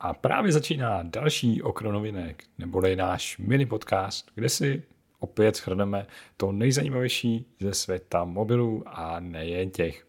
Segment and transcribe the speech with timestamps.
[0.00, 4.82] A právě začíná další okno novinek, neboli náš mini podcast, kde si
[5.20, 10.06] opět shrneme to nejzajímavější ze světa mobilů a nejen těch.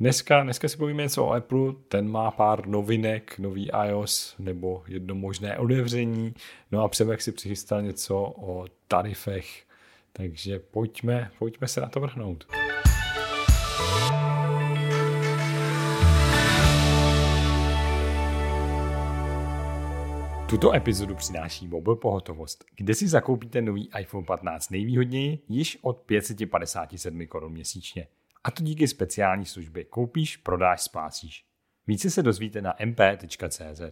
[0.00, 5.14] Dneska, dneska si povíme něco o Apple, ten má pár novinek, nový iOS nebo jedno
[5.14, 6.34] možné otevření,
[6.72, 9.64] no a Přemek si přichystal něco o tarifech,
[10.12, 12.46] takže pojďme, pojďme se na to vrhnout.
[20.48, 27.26] Tuto epizodu přináší Mobil Pohotovost, kde si zakoupíte nový iPhone 15 nejvýhodněji již od 557
[27.26, 28.06] korun měsíčně.
[28.44, 31.44] A to díky speciální službě Koupíš, prodáš, splácíš.
[31.86, 33.82] Více se dozvíte na mp.cz.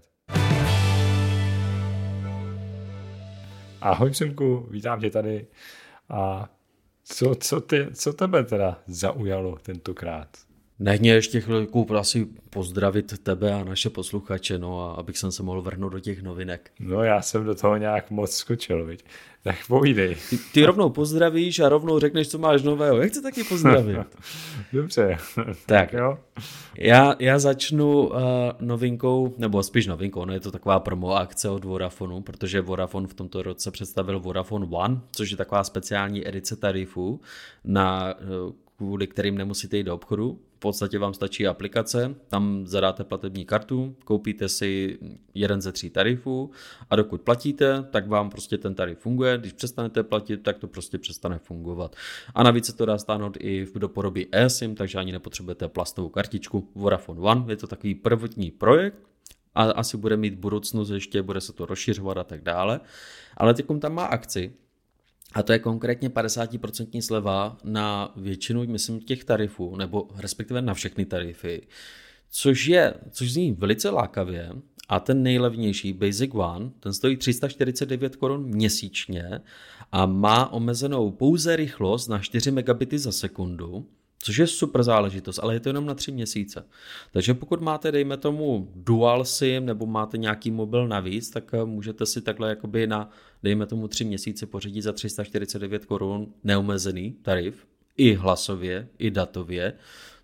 [3.81, 5.47] Ahoj Přemku, vítám tě tady.
[6.09, 6.49] A
[7.05, 10.52] co, co, ty, co tebe teda zaujalo tentokrát?
[10.83, 15.43] Nech mě ještě chvilku asi pozdravit tebe a naše posluchače, no a abych jsem se
[15.43, 16.71] mohl vrhnout do těch novinek.
[16.81, 19.05] No já jsem do toho nějak moc skočil, viď?
[19.43, 20.17] Tak povídej.
[20.31, 22.97] Ty, ty rovnou pozdravíš a rovnou řekneš, co máš nového.
[22.97, 23.99] Jak chci taky pozdravit?
[24.73, 25.17] Dobře.
[25.67, 26.19] Tak jo.
[26.79, 28.19] Já, já začnu uh,
[28.61, 33.15] novinkou, nebo spíš novinkou, no je to taková promo akce od Vodafonu, protože Vodafone v
[33.15, 37.21] tomto roce představil Vodafone One, což je taková speciální edice tarifů,
[37.65, 43.45] na, uh, kvůli kterým nemusíte jít do obchodu, podstatě vám stačí aplikace, tam zadáte platební
[43.45, 44.99] kartu, koupíte si
[45.35, 46.51] jeden ze tří tarifů
[46.91, 50.99] a dokud platíte, tak vám prostě ten tarif funguje, když přestanete platit, tak to prostě
[50.99, 51.97] přestane fungovat.
[52.35, 56.69] A navíc se to dá stáhnout i do podoby eSIM, takže ani nepotřebujete plastovou kartičku
[56.75, 58.99] Vodafone One, je to takový prvotní projekt,
[59.55, 62.81] a asi bude mít budoucnost ještě, bude se to rozšiřovat a tak dále.
[63.37, 64.53] Ale teď tam má akci,
[65.35, 71.05] a to je konkrétně 50% sleva na většinu, myslím, těch tarifů, nebo respektive na všechny
[71.05, 71.61] tarify,
[72.31, 74.53] což je, což zní velice lákavě,
[74.89, 79.41] a ten nejlevnější Basic One, ten stojí 349 korun měsíčně
[79.93, 83.87] a má omezenou pouze rychlost na 4 megabity za sekundu,
[84.23, 86.65] Což je super záležitost, ale je to jenom na tři měsíce.
[87.13, 92.07] Takže pokud máte, dejme tomu, dual SIM nebo máte nějaký mobil navíc, tak eh, můžete
[92.07, 93.11] si takhle jakoby na,
[93.43, 97.67] dejme tomu, tři měsíce pořídit za 349 korun neomezený tarif,
[97.97, 99.73] i hlasově, i datově,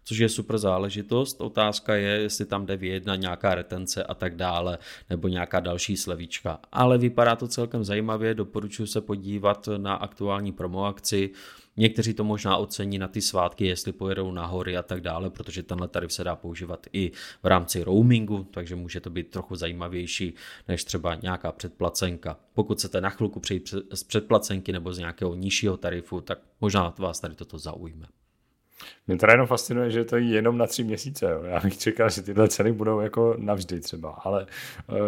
[0.08, 1.40] což je super záležitost.
[1.40, 4.78] Otázka je, jestli tam jde vyjedna nějaká retence a tak dále,
[5.10, 6.60] nebo nějaká další slevička.
[6.72, 11.30] Ale vypadá to celkem zajímavě, doporučuji se podívat na aktuální promoakci.
[11.76, 15.62] Někteří to možná ocení na ty svátky, jestli pojedou na hory a tak dále, protože
[15.62, 17.10] tenhle tarif se dá používat i
[17.42, 20.34] v rámci roamingu, takže může to být trochu zajímavější
[20.68, 22.36] než třeba nějaká předplacenka.
[22.54, 27.20] Pokud chcete na chvilku přejít z předplacenky nebo z nějakého nižšího tarifu, tak možná vás
[27.20, 28.06] tady toto zaujme.
[29.06, 31.30] Mě teda jenom fascinuje, že to je jenom na tři měsíce.
[31.30, 31.42] Jo.
[31.42, 34.46] Já bych čekal, že tyhle ceny budou jako navždy třeba, ale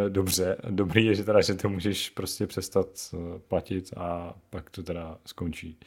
[0.06, 4.70] e, dobře, dobrý je, že teda, že to můžeš prostě přestat eh, platit a pak
[4.70, 5.78] to teda skončí.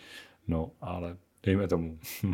[0.47, 1.99] No, ale dejme tomu.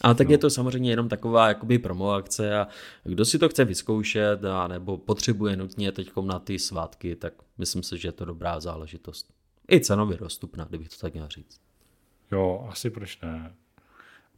[0.00, 0.32] Ale tak no.
[0.32, 2.68] je to samozřejmě jenom taková jakoby promo akce a
[3.04, 7.82] kdo si to chce vyzkoušet a nebo potřebuje nutně teď na ty svátky, tak myslím
[7.82, 9.32] si, že je to dobrá záležitost.
[9.72, 11.60] I cenově dostupná, kdybych to tak měl říct.
[12.32, 13.54] Jo, asi proč ne.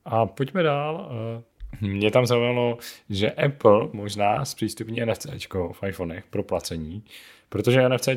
[0.06, 1.10] A pojďme dál.
[1.40, 2.78] Eh, mě tam zaujalo,
[3.10, 5.26] že Apple možná zpřístupní NFC
[5.72, 7.04] v iPhonech pro placení,
[7.48, 8.08] protože NFC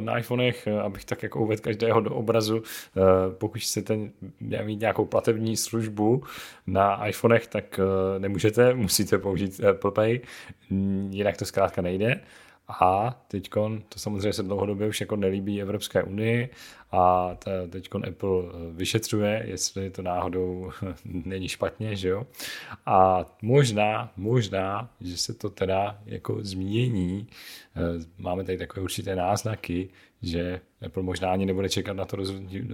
[0.00, 3.00] na iPhonech, eh, abych tak jako uvedl každého do obrazu, eh,
[3.38, 3.98] pokud chcete
[4.64, 6.22] mít nějakou platební službu
[6.66, 7.80] na iPhonech, tak
[8.18, 10.20] nemůžete, musíte použít Apple Pay,
[11.10, 12.20] jinak to zkrátka nejde.
[12.68, 13.50] A teď
[13.88, 16.48] to samozřejmě se dlouhodobě už jako nelíbí Evropské unii
[16.92, 17.34] a
[17.70, 20.70] teď Apple eh, vyšetřuje, jestli to náhodou
[21.04, 22.26] není špatně, že jo.
[22.86, 27.26] A možná, možná, že se to teda jako změní.
[27.76, 29.88] Eh, máme tady takové určité náznaky,
[30.22, 32.16] že Apple možná ani nebude čekat na to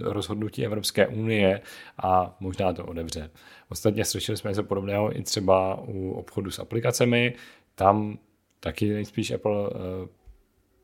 [0.01, 1.61] rozhodnutí Evropské unie
[1.97, 3.29] a možná to odevře.
[3.69, 7.33] Ostatně slyšeli jsme něco podobného i třeba u obchodu s aplikacemi.
[7.75, 8.17] Tam
[8.65, 10.07] taky nejspíš Apple eh,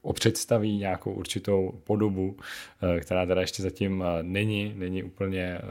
[0.01, 2.37] opředstaví nějakou určitou podobu,
[2.81, 5.61] eh, která teda ještě zatím eh, není, není úplně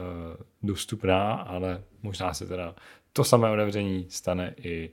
[0.62, 2.74] dostupná, ale možná se teda
[3.12, 4.90] to samé otevření stane i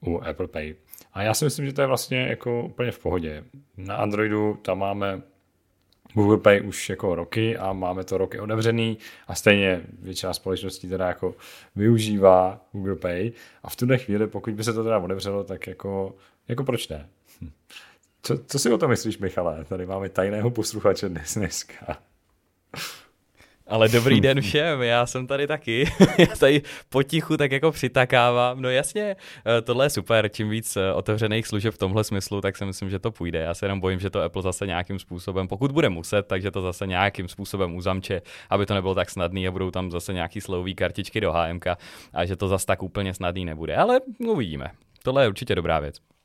[0.00, 0.74] u Apple Pay.
[1.12, 3.44] A já si myslím, že to je vlastně jako úplně v pohodě.
[3.76, 5.22] Na Androidu tam máme
[6.16, 8.98] Google Pay už jako roky a máme to roky otevřený
[9.28, 11.34] a stejně většina společností teda jako
[11.76, 13.32] využívá Google Pay
[13.62, 16.14] a v tuhle chvíli, pokud by se to teda otevřelo, tak jako,
[16.48, 17.08] jako proč ne?
[17.40, 17.50] Hm.
[18.22, 19.64] Co, co si o tom myslíš, Michale?
[19.64, 21.98] Tady máme tajného posluchače dnes dneska.
[23.66, 25.92] Ale dobrý den všem, já jsem tady taky.
[26.18, 28.62] já tady potichu tak jako přitakávám.
[28.62, 29.16] No jasně,
[29.46, 30.28] eh, tohle je super.
[30.28, 33.38] Čím víc eh, otevřených služeb v tomhle smyslu, tak si myslím, že to půjde.
[33.38, 36.62] Já se jenom bojím, že to Apple zase nějakým způsobem, pokud bude muset, takže to
[36.62, 40.74] zase nějakým způsobem uzamče, aby to nebylo tak snadný a budou tam zase nějaký slový
[40.74, 41.66] kartičky do HMK
[42.12, 43.76] a že to zase tak úplně snadný nebude.
[43.76, 44.66] Ale uvidíme.
[45.02, 46.15] Tohle je určitě dobrá věc.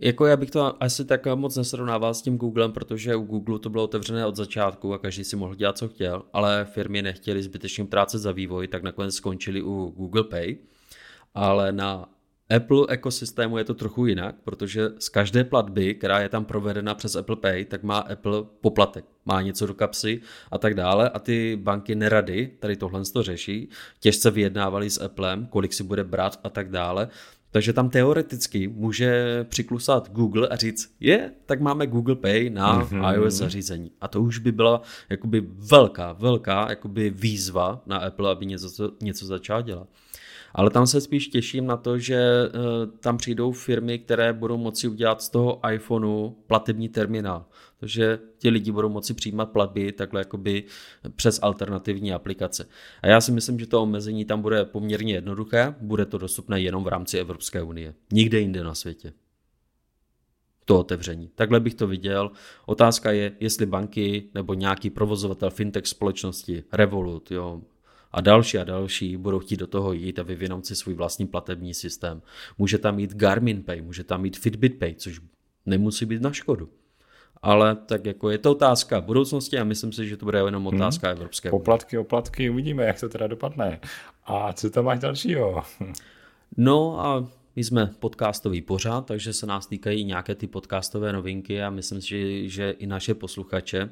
[0.00, 3.70] Jako já bych to asi tak moc nesrovnával s tím Googlem, protože u Google to
[3.70, 7.84] bylo otevřené od začátku a každý si mohl dělat, co chtěl, ale firmy nechtěli zbytečně
[7.84, 10.56] práce za vývoj, tak nakonec skončili u Google Pay.
[11.34, 12.08] Ale na
[12.56, 17.16] Apple ekosystému je to trochu jinak, protože z každé platby, která je tam provedena přes
[17.16, 21.56] Apple Pay, tak má Apple poplatek, má něco do kapsy a tak dále a ty
[21.56, 23.68] banky nerady tady tohle to řeší,
[24.00, 27.08] těžce vyjednávali s Applem, kolik si bude brát a tak dále,
[27.50, 33.14] takže tam teoreticky může přiklusat Google a říct, je, tak máme Google Pay na mm-hmm.
[33.14, 33.90] iOS zařízení.
[34.00, 39.26] A to už by byla jakoby velká, velká jakoby výzva na Apple, aby něco, něco
[39.26, 39.88] začal dělat.
[40.54, 42.50] Ale tam se spíš těším na to, že eh,
[43.00, 47.44] tam přijdou firmy, které budou moci udělat z toho iPhoneu platební terminál.
[47.80, 50.64] Takže ti lidi budou moci přijímat platby takhle jakoby
[51.16, 52.68] přes alternativní aplikace.
[53.02, 56.84] A já si myslím, že to omezení tam bude poměrně jednoduché, bude to dostupné jenom
[56.84, 57.94] v rámci Evropské unie.
[58.12, 59.12] Nikde jinde na světě
[60.68, 61.30] to otevření.
[61.34, 62.30] Takhle bych to viděl.
[62.66, 67.62] Otázka je, jestli banky nebo nějaký provozovatel fintech společnosti, Revolut, jo,
[68.12, 71.74] a další a další budou chtít do toho jít a vyvinout si svůj vlastní platební
[71.74, 72.22] systém.
[72.58, 75.20] Může tam mít Garmin Pay, může tam mít Fitbit Pay, což
[75.66, 76.68] nemusí být na škodu.
[77.42, 80.76] Ale tak jako je to otázka budoucnosti a myslím si, že to bude jenom hmm.
[80.76, 81.16] otázka hmm.
[81.16, 83.80] Evropské Poplatky, oplatky, uvidíme, jak to teda dopadne.
[84.24, 85.62] A co tam máš dalšího?
[86.56, 91.70] no a my jsme podcastový pořád, takže se nás týkají nějaké ty podcastové novinky a
[91.70, 93.90] myslím si, že i naše posluchače.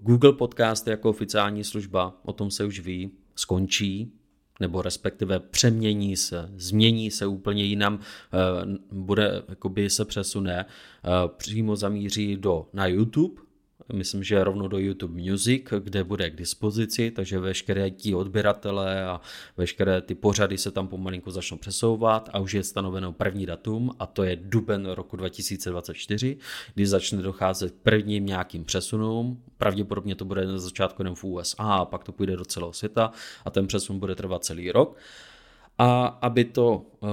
[0.00, 4.12] Google Podcast jako oficiální služba, o tom se už ví, skončí,
[4.60, 11.76] nebo respektive přemění se, změní se úplně jinam, eh, bude, jakoby se přesune, eh, přímo
[11.76, 13.42] zamíří do, na YouTube,
[13.92, 19.20] myslím, že rovnou do YouTube Music, kde bude k dispozici, takže veškeré ti odběratele a
[19.56, 24.06] veškeré ty pořady se tam pomalinku začnou přesouvat a už je stanoveno první datum a
[24.06, 26.36] to je duben roku 2024,
[26.74, 29.42] kdy začne docházet prvním nějakým přesunům.
[29.58, 33.12] Pravděpodobně to bude na začátku jenom v USA a pak to půjde do celého světa
[33.44, 34.96] a ten přesun bude trvat celý rok.
[35.78, 37.08] A aby to uh,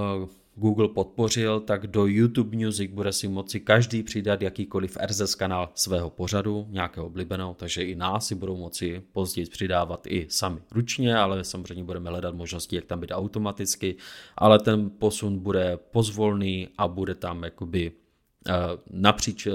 [0.59, 6.09] Google podpořil, tak do YouTube Music bude si moci každý přidat jakýkoliv RSS kanál svého
[6.09, 11.43] pořadu, nějakého oblíbeného, takže i nás si budou moci později přidávat i sami ručně, ale
[11.43, 13.95] samozřejmě budeme hledat možnosti, jak tam být automaticky,
[14.37, 18.53] ale ten posun bude pozvolný a bude tam jakoby uh,
[18.89, 19.53] napříč uh,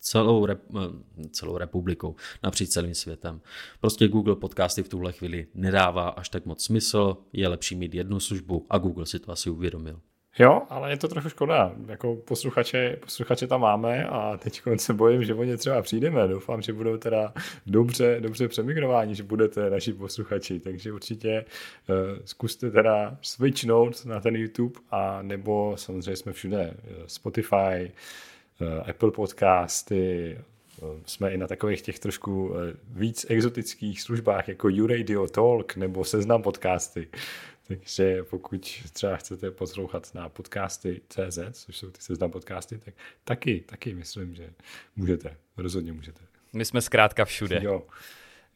[0.00, 0.62] celou, rep,
[1.30, 3.40] celou republikou, napříč celým světem.
[3.80, 8.20] Prostě Google podcasty v tuhle chvíli nedává až tak moc smysl, je lepší mít jednu
[8.20, 10.00] službu a Google si to asi uvědomil.
[10.38, 11.72] Jo, ale je to trochu škoda.
[11.86, 16.28] Jako posluchače, posluchače tam máme a teď se bojím, že o ně třeba přijdeme.
[16.28, 17.32] Doufám, že budou teda
[17.66, 20.60] dobře, dobře přemigrováni, že budete naši posluchači.
[20.60, 21.44] Takže určitě
[21.88, 26.74] uh, zkuste teda switchnout na ten YouTube a nebo samozřejmě jsme všude.
[27.06, 27.92] Spotify,
[28.60, 30.38] uh, Apple podcasty,
[31.06, 32.54] jsme i na takových těch trošku
[32.88, 37.08] víc exotických službách jako YouRadio Talk nebo Seznam podcasty.
[37.70, 42.94] Takže pokud třeba chcete poslouchat na podcasty CZ, což jsou ty seznam podcasty, tak
[43.24, 44.50] taky, taky myslím, že
[44.96, 46.20] můžete, rozhodně můžete.
[46.52, 47.60] My jsme zkrátka všude.
[47.62, 47.82] Jo.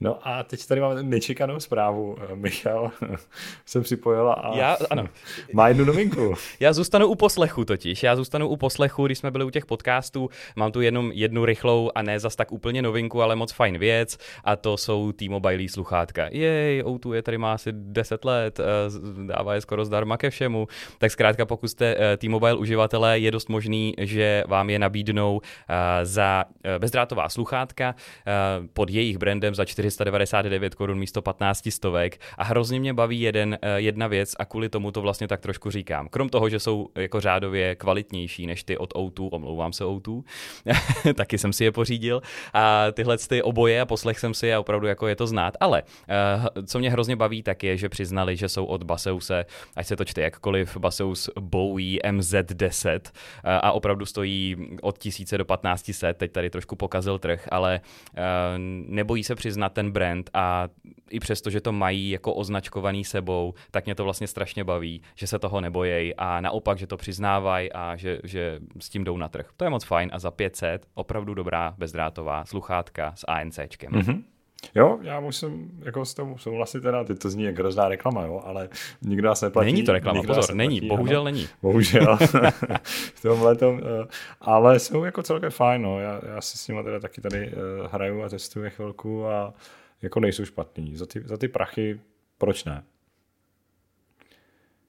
[0.00, 2.16] No a teď tady máme nečekanou zprávu.
[2.20, 2.90] Eh, Michal
[3.66, 5.08] se připojila a Já, ano.
[5.52, 6.34] má jednu novinku.
[6.60, 8.02] Já zůstanu u poslechu totiž.
[8.02, 10.28] Já zůstanu u poslechu, když jsme byli u těch podcastů.
[10.56, 14.18] Mám tu jenom jednu rychlou a ne zas tak úplně novinku, ale moc fajn věc
[14.44, 16.28] a to jsou T-Mobile sluchátka.
[16.30, 18.64] Jej, O2 je tady má asi 10 let, eh,
[19.26, 20.68] dává je skoro zdarma ke všemu.
[20.98, 25.40] Tak zkrátka pokud jste eh, T-Mobile uživatelé, je dost možný, že vám je nabídnou
[26.02, 26.44] za
[26.78, 27.94] bezdrátová sluchátka
[28.72, 33.58] pod jejich brandem za 4 499 korun místo 15 stovek a hrozně mě baví jeden,
[33.62, 36.08] eh, jedna věc a kvůli tomu to vlastně tak trošku říkám.
[36.08, 40.22] Krom toho, že jsou jako řádově kvalitnější než ty od O2, omlouvám se O2,
[41.14, 42.22] taky jsem si je pořídil
[42.52, 45.82] a tyhle ty oboje a poslech jsem si a opravdu jako je to znát, ale
[45.82, 49.96] uh, co mě hrozně baví, tak je, že přiznali, že jsou od Baseuse, ať se
[49.96, 53.10] to čte jakkoliv, Baseus Bowie MZ10 uh,
[53.44, 57.80] a opravdu stojí od 1000 do 1500, teď tady trošku pokazil trh, ale
[58.86, 60.68] nebojí se přiznat ten brand a
[61.10, 65.26] i přesto, že to mají jako označkovaný sebou, tak mě to vlastně strašně baví, že
[65.26, 69.28] se toho nebojí a naopak, že to přiznávají a že, že s tím jdou na
[69.28, 69.46] trh.
[69.56, 73.92] To je moc fajn a za 500 opravdu dobrá bezdrátová sluchátka s ANCčkem.
[73.92, 74.22] Mm-hmm.
[74.74, 78.42] Jo, já musím jako s tom souhlasit teda, ty to zní jak hrozná reklama, jo,
[78.44, 78.68] ale
[79.02, 79.66] nikdo nás neplatí.
[79.66, 81.48] Není to reklama, pozor, není, neplatí, bohužel ano, není.
[81.62, 82.16] Bohužel,
[83.14, 83.80] v tomhle tom, uh,
[84.40, 87.86] ale jsou jako celkem fajn, no, já, já si s nimi teda taky tady uh,
[87.92, 89.54] hraju a testuju chvilku a
[90.02, 90.96] jako nejsou špatný.
[90.96, 92.00] Za ty, za ty prachy,
[92.38, 92.82] proč ne?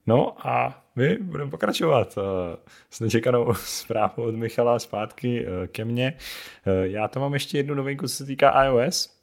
[0.07, 2.57] No a my budeme pokračovat eh,
[2.89, 6.13] s nečekanou zprávou od Michala zpátky ke mně.
[6.83, 9.14] Já tam mám ještě jednu novinku, co se týká iOS.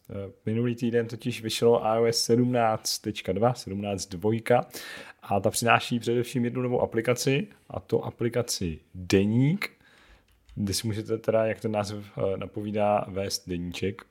[0.46, 4.62] Minulý týden totiž vyšlo iOS 17.2, 17.2
[5.22, 9.70] a ta přináší především jednu novou aplikaci a to aplikaci Deník,
[10.54, 14.02] kde si můžete teda, jak ten název eh, napovídá, vést deníček.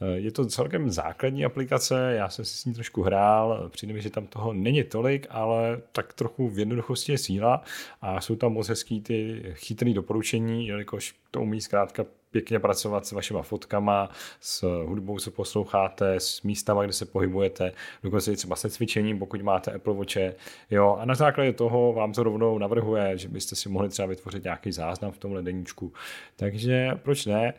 [0.00, 4.02] Eh, je to celkem základní aplikace, já jsem si s ní trošku hrál, přijde mi,
[4.02, 7.62] že tam toho není tolik, ale tak trochu v jednoduchosti je síla
[8.00, 13.12] a jsou tam moc hezký ty chytré doporučení, jelikož to umí zkrátka pěkně pracovat s
[13.12, 18.70] vašima fotkama, s hudbou, co posloucháte, s místama, kde se pohybujete, dokonce i třeba se
[18.70, 20.34] cvičením, pokud máte Apple Watche.
[20.70, 24.44] Jo, a na základě toho vám to rovnou navrhuje, že byste si mohli třeba vytvořit
[24.44, 25.92] nějaký záznam v tomhle deníčku.
[26.36, 27.54] Takže proč ne?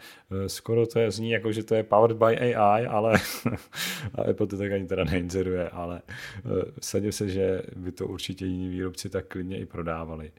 [0.48, 3.14] Skoro to je, zní jako, že to je powered by AI, ale
[4.16, 6.42] a Apple to tak ani teda neinzeruje, ale eh,
[6.82, 10.32] sadím se, že by to určitě jiní výrobci tak klidně i prodávali.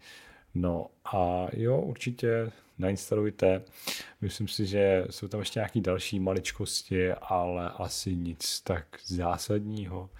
[0.55, 3.63] No a jo, určitě nainstalujte.
[4.21, 10.11] Myslím si, že jsou tam ještě nějaké další maličkosti, ale asi nic tak zásadního.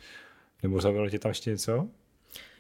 [0.63, 1.89] Nebo zavělo tě tam ještě něco?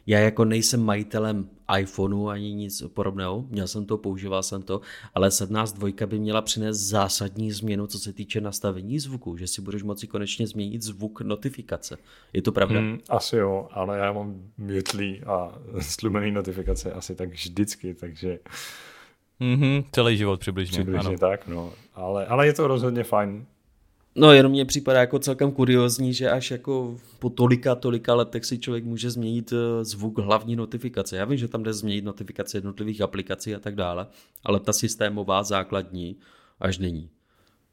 [0.09, 1.49] Já jako nejsem majitelem
[1.81, 4.81] iPhoneu ani nic podobného, měl jsem to, používal jsem to,
[5.15, 9.83] ale 17.2 by měla přinést zásadní změnu, co se týče nastavení zvuku, že si budeš
[9.83, 11.97] moci konečně změnit zvuk notifikace.
[12.33, 12.81] Je to pravda?
[12.81, 18.39] Hmm, asi jo, ale já mám větlý a slumený notifikace asi tak vždycky, takže
[19.41, 20.83] Mm-hmm, celý život přibližně.
[20.83, 21.19] Přibližně ano.
[21.19, 21.73] tak, no.
[21.95, 23.47] Ale, ale je to rozhodně fajn.
[24.19, 28.59] No jenom mně připadá jako celkem kuriozní, že až jako po tolika, tolika letech si
[28.59, 31.17] člověk může změnit eh, zvuk hlavní notifikace.
[31.17, 34.07] Já vím, že tam jde změnit notifikace jednotlivých aplikací a tak dále,
[34.45, 36.17] ale ta systémová základní
[36.61, 37.11] až není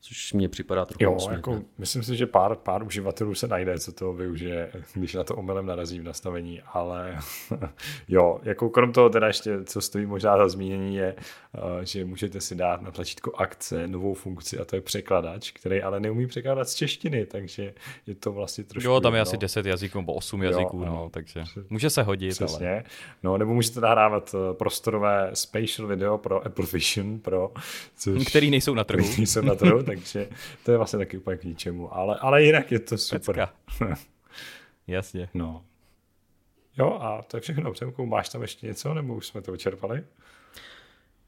[0.07, 3.91] což mě připadá trochu Jo, jako, myslím si, že pár, pár uživatelů se najde, co
[3.91, 7.17] to využije, když na to omylem narazí v nastavení, ale
[8.07, 11.15] jo, jako krom toho teda ještě, co stojí možná za zmínění je,
[11.55, 15.81] eh, že můžete si dát na tlačítko akce novou funkci a to je překladač, který
[15.81, 17.73] ale neumí překládat z češtiny, takže
[18.07, 18.89] je to vlastně trošku...
[18.89, 19.21] Jo, tam je no.
[19.21, 22.31] asi 10 jazyků nebo 8 jo, jazyků, no, no, takže může se hodit.
[22.31, 22.71] Přesně.
[22.71, 22.83] Ale...
[23.23, 27.51] No, nebo můžete nahrávat eh, prostorové spatial video pro Apple Vision Pro,
[27.97, 28.25] což...
[28.25, 29.03] Který nejsou na trhu.
[29.03, 30.29] Který nejsou na trhu, takže
[30.63, 31.95] to je vlastně taky úplně k ničemu.
[31.95, 33.47] Ale, ale jinak je to super.
[34.87, 35.29] Jasně.
[35.33, 35.65] No.
[36.77, 37.71] Jo, a to je všechno.
[37.71, 40.03] Přemku, máš tam ještě něco, nebo už jsme to vyčerpali?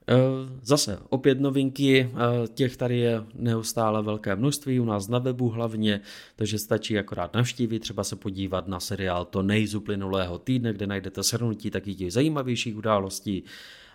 [0.09, 0.15] Eh,
[0.61, 6.01] zase opět novinky, eh, těch tady je neustále velké množství, u nás na webu hlavně,
[6.35, 10.87] takže stačí akorát navštívit, třeba se podívat na seriál To nej z uplynulého týdne, kde
[10.87, 13.43] najdete shrnutí taky těch zajímavějších událostí,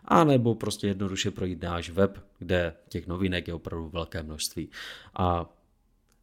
[0.04, 4.68] a nebo prostě jednoduše projít náš web, kde těch novinek je opravdu velké množství.
[5.14, 5.50] A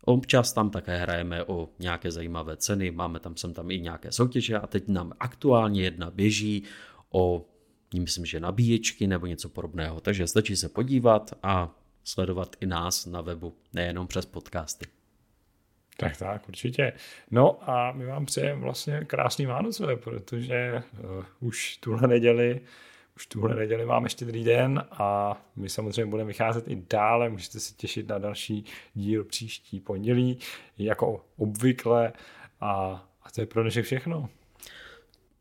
[0.05, 4.57] Občas tam také hrajeme o nějaké zajímavé ceny, máme tam sem tam i nějaké soutěže
[4.57, 6.63] a teď nám aktuálně jedna běží
[7.09, 7.45] o,
[7.99, 9.99] myslím, že nabíječky nebo něco podobného.
[10.01, 14.85] Takže stačí se podívat a sledovat i nás na webu, nejenom přes podcasty.
[15.97, 16.93] Tak tak, určitě.
[17.31, 22.61] No a my vám přejeme vlastně krásný Vánoce, protože uh, už tuhle neděli
[23.19, 27.29] už tuhle neděli máme ještě druhý den a my samozřejmě budeme vycházet i dále.
[27.29, 30.37] Můžete se těšit na další díl příští pondělí,
[30.77, 32.13] jako obvykle.
[32.61, 32.71] A,
[33.23, 34.29] a to je pro dnešek všechno.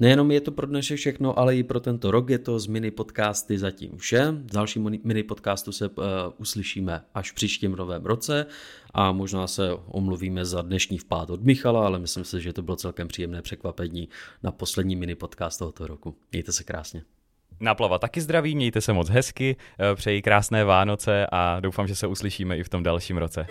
[0.01, 2.91] Nejenom je to pro dnešek všechno, ale i pro tento rok je to z mini
[2.91, 4.31] podcasty zatím vše.
[4.31, 6.05] V dalším mini podcastu se uh,
[6.39, 8.47] uslyšíme až příštím novém roce
[8.95, 12.77] a možná se omluvíme za dnešní vpád od Michala, ale myslím si, že to bylo
[12.77, 14.09] celkem příjemné překvapení
[14.43, 16.17] na poslední mini podcast tohoto roku.
[16.33, 17.18] Mějte se krásně.
[17.61, 22.07] Naplava taky zdraví, mějte se moc hezky, eh, přeji krásné Vánoce a doufám, že se
[22.07, 23.47] uslyšíme i v tom dalším roce.